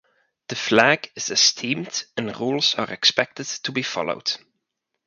The 0.47 0.55
flag 0.55 1.11
is 1.15 1.29
esteemed 1.29 2.05
and 2.17 2.35
rules 2.39 2.73
are 2.73 2.89
expected 2.89 3.45
to 3.45 3.71
be 3.71 3.83
followed. 3.83 4.33